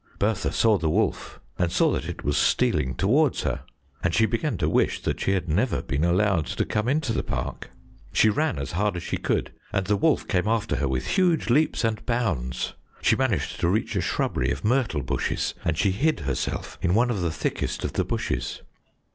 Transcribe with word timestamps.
Bertha 0.17 0.51
saw 0.51 0.79
the 0.79 0.89
wolf 0.89 1.39
and 1.59 1.71
saw 1.71 1.91
that 1.91 2.09
it 2.09 2.23
was 2.23 2.35
stealing 2.35 2.95
towards 2.95 3.43
her, 3.43 3.61
and 4.03 4.15
she 4.15 4.25
began 4.25 4.57
to 4.57 4.67
wish 4.67 4.99
that 5.03 5.19
she 5.19 5.33
had 5.33 5.47
never 5.47 5.83
been 5.83 6.03
allowed 6.03 6.47
to 6.47 6.65
come 6.65 6.87
into 6.87 7.13
the 7.13 7.21
park. 7.21 7.69
She 8.11 8.27
ran 8.27 8.57
as 8.57 8.71
hard 8.71 8.95
as 8.95 9.03
she 9.03 9.17
could, 9.17 9.51
and 9.71 9.85
the 9.85 9.95
wolf 9.95 10.27
came 10.27 10.47
after 10.47 10.77
her 10.77 10.87
with 10.87 11.05
huge 11.05 11.51
leaps 11.51 11.83
and 11.83 12.03
bounds. 12.07 12.73
She 13.03 13.15
managed 13.15 13.59
to 13.59 13.69
reach 13.69 13.95
a 13.95 14.01
shrubbery 14.01 14.49
of 14.49 14.65
myrtle 14.65 15.03
bushes 15.03 15.53
and 15.63 15.77
she 15.77 15.91
hid 15.91 16.21
herself 16.21 16.79
in 16.81 16.95
one 16.95 17.11
of 17.11 17.21
the 17.21 17.29
thickest 17.31 17.83
of 17.85 17.93
the 17.93 18.03
bushes. 18.03 18.63